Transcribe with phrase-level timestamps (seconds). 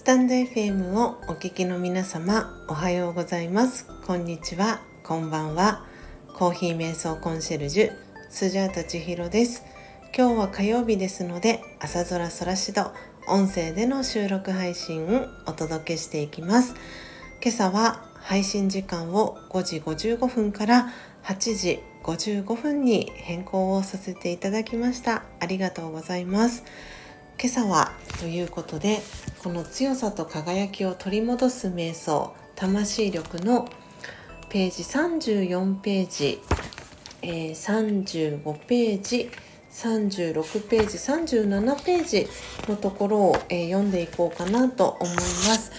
[0.00, 3.86] スタンド FM をお聞きの皆様おはようございます。
[4.06, 4.80] こんにちは。
[5.04, 5.84] こんばんは。
[6.32, 7.92] コーヒー瞑想コンシェルジュ
[8.30, 9.62] スジャータ千尋です。
[10.16, 12.92] 今日は火曜日ですので朝空空しど
[13.28, 16.74] 音声での収録配信をお届けしていきます。
[17.42, 20.88] 今朝は配信時間を5時55分から
[21.24, 25.24] 8時55分に変更をさせていただきました。
[25.40, 26.64] ありがとうございます。
[27.38, 29.02] 今朝はということで
[29.42, 33.70] この強さと輝きを取り戻す瞑想魂力の
[34.50, 36.40] ページ34ページ、
[37.22, 39.30] えー、35ページ
[39.72, 42.28] 36ページ37ページ
[42.68, 45.72] のところを、えー、読んでいこうかなと思います。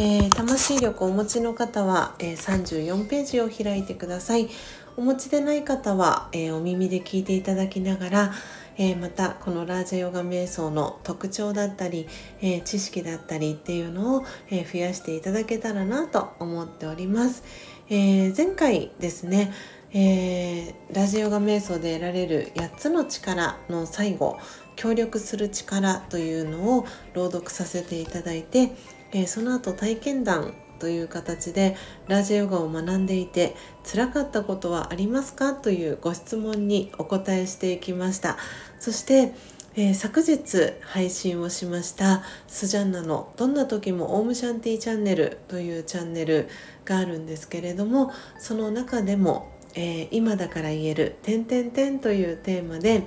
[0.00, 4.48] えー、魂力をお持ちの方は、えー、34ページを開いてください。
[4.98, 8.32] お持ちでない方は、えー、お耳で聞いていただきながら、
[8.76, 12.08] えまたこのラージャヨガ瞑想の特徴だったり、
[12.42, 17.44] え知識だったりっていうのを、え増やしていただけたらなと思っております。
[17.88, 19.52] え前回ですね
[19.92, 24.36] えー、ラジオガ瞑想で得られる8つの力の最後
[24.76, 28.72] 協力する力というのを朗読させていただいて、
[29.12, 31.76] えー、その後体験談という形で
[32.06, 38.36] ラジオヨガを学んでいて辛かったことはありますかというご質問にお答えしていきました。
[38.78, 39.32] そして、
[39.74, 46.48] えー、昨日配信をしましたスジャンナのどんな時もオームシャンティチャンネルというチャンネル
[46.84, 53.04] があるんですけれどもその中でもえー、今だから言える「てんてんてん」というテーマで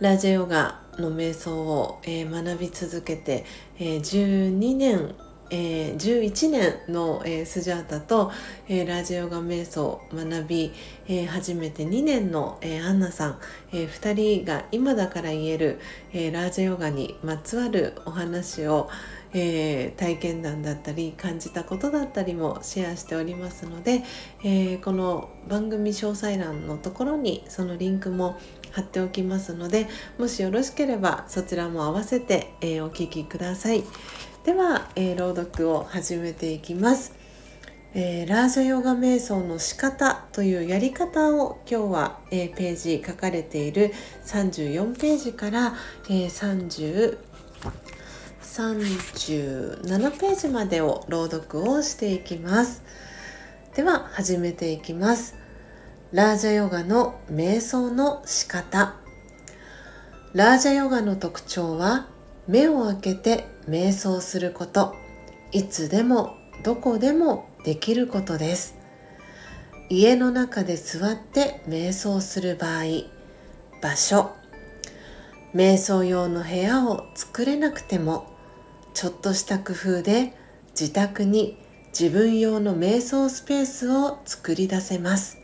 [0.00, 3.44] ラジオヨガの瞑想を、えー、学び続けて、
[3.78, 5.14] えー、12年
[5.54, 8.32] えー、11年の、えー、スジャータと、
[8.68, 10.72] えー、ラジオガ瞑想学び、
[11.06, 13.38] えー、初めて2年の、えー、アンナさん、
[13.70, 15.78] えー、2人が今だから言える、
[16.14, 18.88] えー、ラージヨガにまつわるお話を、
[19.34, 24.04] えー、体験談だったり感じたことだったりもシェアしておりますので、
[24.42, 28.38] えー、この番組詳細欄のところにそのリンクも
[28.70, 29.86] 貼っておきますので
[30.18, 33.84] もしよろしければそちらも合わせて、えー、お聴きください。
[34.44, 37.14] では、え朗読を始めていきます。
[37.94, 43.92] えー、ラージャヨガ瞑想の仕方というやり方を今日は、えー、ページ書かれている
[44.24, 45.74] 34ページから、
[46.08, 47.18] えー、30
[48.42, 52.82] 37ページまでを朗読をしていきます。
[53.76, 55.36] では始めていきます。
[56.10, 58.96] ラージャヨガの瞑想の仕方。
[60.32, 62.08] ラージャヨガの特徴は
[62.48, 64.94] 目を開けて瞑想すること。
[65.52, 68.76] いつでもどこでもできることです。
[69.88, 72.84] 家の中で座って瞑想する場合
[73.80, 74.30] 場所。
[75.54, 78.32] 瞑想用の部屋を作れなくても
[78.94, 80.34] ちょっとした工夫で
[80.70, 81.58] 自宅に
[81.98, 85.38] 自分用の瞑想スペースを作り出せます。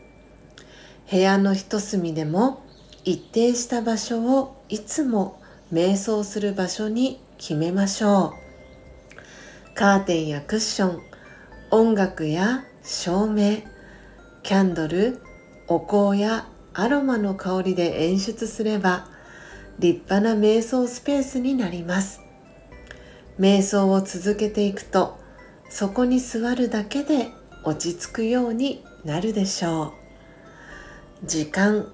[1.09, 2.63] 部屋の一隅でも
[3.05, 5.39] 一定した場所をいつも
[5.71, 8.33] 瞑想する場所に決めましょ
[9.73, 9.75] う。
[9.75, 11.01] カーテンやクッション
[11.71, 13.57] 音楽や照明
[14.41, 15.21] キャンドル
[15.67, 19.07] お香やアロマの香りで演出すれば
[19.77, 22.21] 立派な瞑想スペースになります。
[23.39, 25.19] 瞑想を続けていくと
[25.69, 27.27] そこに座るだけで
[27.63, 29.93] 落ち着くようになるでしょ
[31.23, 31.27] う。
[31.27, 31.93] 時間。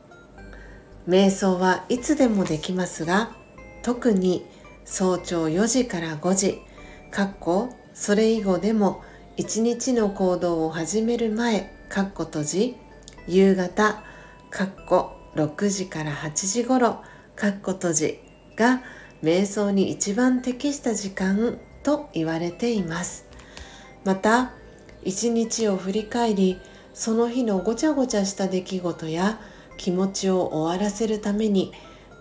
[1.07, 3.35] 瞑想はいつでもできますが
[3.85, 4.43] 特に
[4.83, 6.59] 早朝4時から5時
[7.11, 9.03] かっこそれ以後でも
[9.37, 12.77] 一日の行動を始める前かっこ閉じ
[13.27, 14.03] 夕方
[14.49, 17.03] かっこ6時から8時頃
[17.35, 18.19] かっこ閉じ
[18.55, 18.81] が
[19.21, 23.27] 瞑想に一番適した時間と言われています。
[24.03, 24.53] また
[25.03, 26.59] 一日を振り返り
[26.95, 29.39] その日のごちゃごちゃした出来事や
[29.77, 31.71] 気持ちを終わらせるために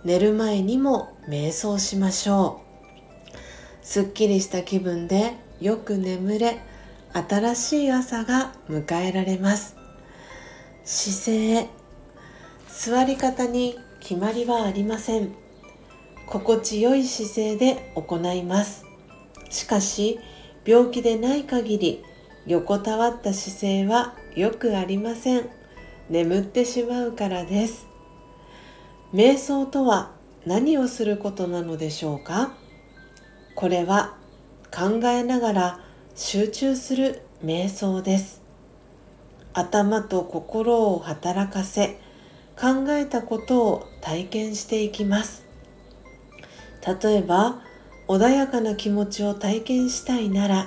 [0.05, 2.61] 寝る前にも瞑想しましょ
[3.33, 3.87] う。
[3.87, 6.61] すっきりした気分でよく眠れ
[7.13, 9.77] 新しい朝が迎えられます。
[10.85, 11.69] 姿勢
[12.69, 15.35] 座り方に決まりはありません。
[16.27, 18.85] 心地よい姿勢で行います。
[19.49, 20.21] しかし
[20.67, 22.05] 病気でない限り
[22.47, 25.49] 横たわった姿勢はよくありません。
[26.11, 27.94] 眠ってしまうからです。
[29.15, 30.11] 瞑想とは
[30.45, 32.53] 何をすることなのでしょうか？
[33.55, 34.17] これは
[34.73, 35.81] 考えながら
[36.17, 38.43] 集中する瞑想です。
[39.53, 42.01] 頭と心を働かせ
[42.61, 45.47] 考えたことを体験していきます。
[46.85, 47.63] 例えば
[48.09, 50.67] 穏やかな気持ちを体験したいなら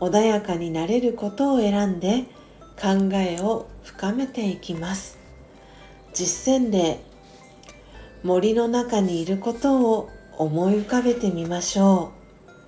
[0.00, 2.24] 穏やかになれることを選んで
[2.82, 5.20] 考えを深めていきます。
[6.12, 7.08] 実践例
[8.22, 12.12] 森の中にいることを思い浮かべてみましょ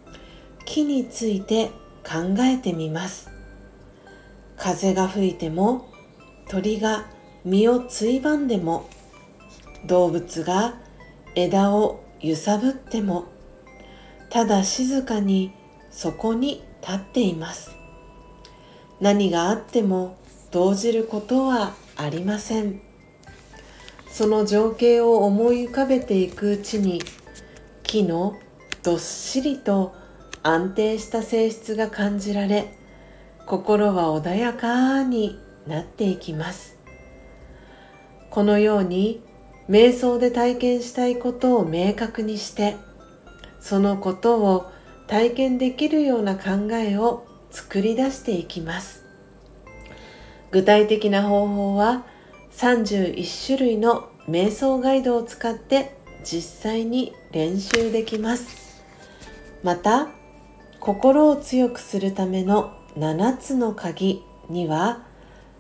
[0.08, 0.64] う。
[0.64, 1.68] 木について
[2.04, 3.30] 考えてみます。
[4.56, 5.90] 風が吹いても
[6.48, 7.06] 鳥が
[7.44, 8.88] 身をついばんでも
[9.86, 10.76] 動物が
[11.34, 13.26] 枝を揺さぶっても
[14.30, 15.52] ただ静かに
[15.90, 17.72] そこに立っています。
[19.00, 20.16] 何があっても
[20.50, 22.91] 動じることはありません。
[24.12, 27.00] その情景を思い浮かべていくうちに
[27.82, 28.36] 木の
[28.82, 29.94] どっしりと
[30.42, 32.76] 安定した性質が感じられ
[33.46, 36.76] 心は穏やかになっていきます。
[38.28, 39.22] このように
[39.68, 42.76] 瞑想で体験したいことを明確にして
[43.60, 44.70] そのことを
[45.06, 49.06] 体験できるような考えを作り出していきます。
[50.50, 52.04] 具体的な方法は
[52.56, 58.82] 31種類の瞑想ガイドを使って実際に練習できます。
[59.62, 60.08] また
[60.80, 65.04] 心を強くするための7つの鍵には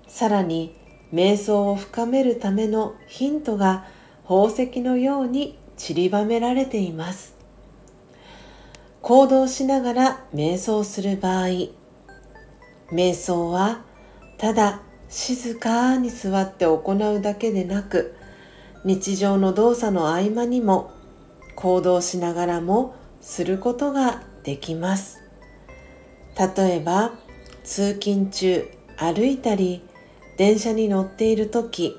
[0.06, 0.76] さらに
[1.12, 3.86] 瞑想を深めるためのヒントが
[4.24, 7.36] 宝石のように散りばめられています。
[9.00, 11.46] 行動しながら瞑想する場合
[12.92, 13.82] 瞑想は
[14.38, 18.16] ただ静かに座って行うだけでなく
[18.82, 20.90] 日常の動作の合間にも
[21.54, 25.20] 行動しながらもすることができます。
[26.56, 27.12] 例えば
[27.62, 28.66] 通勤中
[28.96, 29.82] 歩いたり
[30.38, 31.94] 電車に乗っている時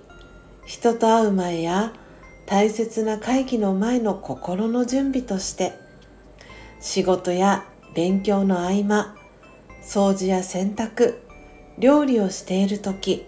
[0.66, 1.94] 人と会う前や
[2.48, 5.74] 大切な会議の前の心の準備として
[6.82, 7.64] 仕事や
[7.94, 9.16] 勉強の合間
[9.84, 11.23] 掃除や洗濯
[11.78, 13.26] 料理をしている時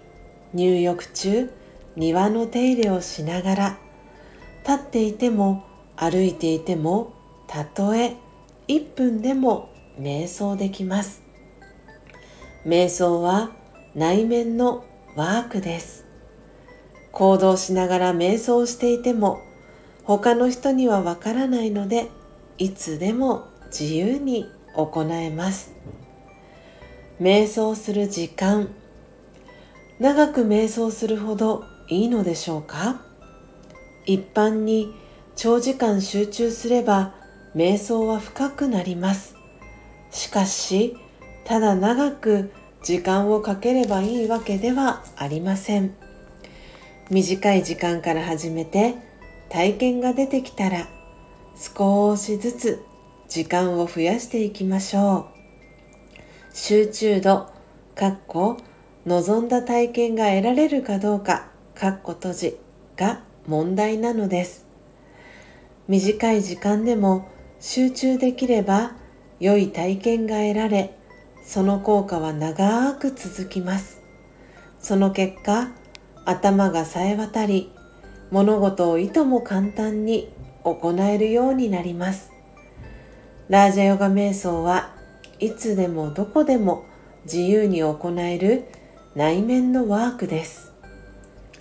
[0.54, 1.52] 入浴中
[1.96, 3.78] 庭の手入れをしながら
[4.68, 5.66] 立っていても
[5.96, 7.14] 歩いていても
[7.48, 8.16] たとえ
[8.68, 9.70] 1分でも
[10.00, 11.22] 瞑想できます。
[12.66, 13.52] 瞑想は
[13.94, 14.84] 内面の
[15.16, 16.06] ワークです。
[17.12, 19.40] 行動しながら瞑想していても
[20.04, 22.10] 他の人にはわからないので
[22.58, 25.74] いつでも自由に行えます。
[27.22, 28.68] 瞑想する時間。
[30.00, 33.02] 長く瞑想するほどいいのでしょうか？
[34.06, 34.94] 一般に
[35.38, 37.16] 長時間集中すれば
[37.56, 39.36] 瞑想は深くなります。
[40.12, 40.98] しかし
[41.46, 42.52] ただ長く
[42.84, 45.96] 時間をかければいいわけではありません。
[47.10, 48.96] 短い時間から始めて
[49.48, 50.88] 体験が出てきたら
[51.56, 52.84] 少しずつ
[53.30, 55.35] 時間を増やしていきましょう。
[56.58, 57.50] 集中度
[57.96, 58.56] かっこ
[59.06, 62.58] 望んだ体験が得られるかどうかかっこ閉じ
[62.96, 64.66] が問題なのです。
[65.90, 67.28] 短い時間でも
[67.60, 68.94] 集中できれば
[69.42, 70.98] 良い体験が得られ
[71.46, 74.02] その効果は長く続きます。
[74.80, 75.72] その結果
[76.24, 77.70] 頭が冴え渡り
[78.32, 80.32] 物事をいとも簡単に
[80.64, 82.32] 行えるようになります。
[83.50, 84.95] ラージャヨガ瞑想は
[85.40, 86.86] いつでもどこでも
[87.26, 88.66] 自由に行える
[89.16, 90.72] 内面のワークです。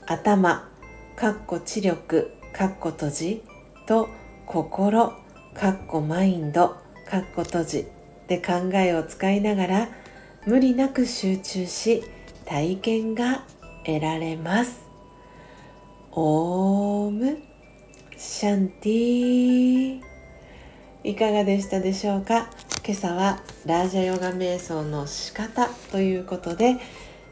[0.07, 0.69] 頭
[1.17, 3.45] かっこ知力かっこ閉じ
[3.87, 4.09] と
[4.47, 5.13] 心
[5.55, 6.77] かっこマインド
[7.09, 7.87] かっこ閉じ
[8.29, 9.89] で考えを使いながら
[10.47, 12.03] 無理なく集中し
[12.45, 13.45] 体験が
[13.85, 14.83] 得られます。
[16.13, 17.39] オーム
[18.17, 20.01] シャンティ
[21.03, 22.51] いかがでしたでしょうか？
[22.87, 26.77] 今朝はラージャヨガ瞑想の仕方ということで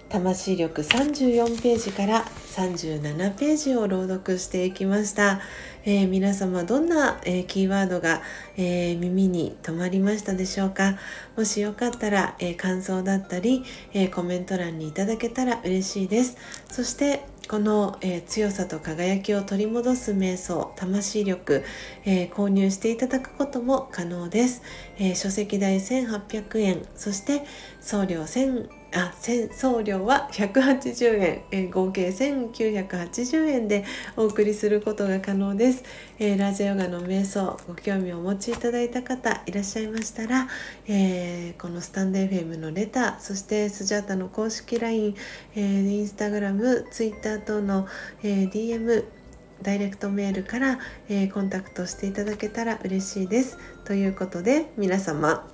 [0.08, 2.24] 魂力34ページから
[2.56, 5.42] 37ページを朗読していきました、
[5.84, 8.22] えー、皆様どんな、えー、キーワードが、
[8.56, 10.96] えー、耳に留まりましたでしょうか？
[11.36, 16.36] もしよかったら、え感想だったり、えコメント欄にいただけたら嬉しいです。
[16.70, 21.62] そしてこの、えー、強さと輝きを取り戻す瞑想魂力、
[22.06, 24.62] えー、購入していただくことも可能です、
[24.96, 27.44] えー、書籍代1800円そして
[27.82, 29.12] 送料1000あ
[29.52, 33.84] 送料は180円、えー、合計1980円で
[34.16, 35.82] お送りすることが可能です、
[36.18, 40.46] えー、ラジオヨガの瞑想ご興味をお持ちいただいた方いらっしゃいましたら、
[40.86, 45.14] えー、このスタンド FM のレターそしてスジャータの公式 LINE、
[45.54, 47.86] えー、インスタグラムツイッター等の、
[48.22, 49.04] え DM
[49.62, 53.58] ダイレクトメールから、え、コンタクトしていただけたら嬉しいです。
[53.84, 55.48] ということで皆様。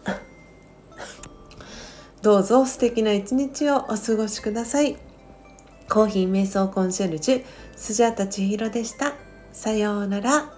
[2.28, 4.98] どうぞ素敵な一日をお過ごしください。
[5.88, 7.44] コーヒー瞑想コンシェルジュ
[7.74, 9.14] スジャータ千尋でした。
[9.50, 10.57] さようなら。